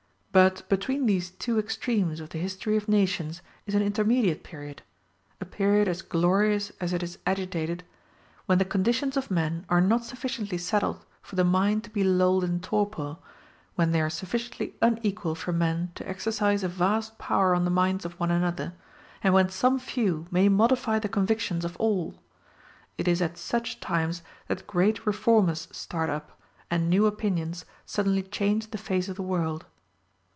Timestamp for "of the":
2.21-2.37, 29.09-29.23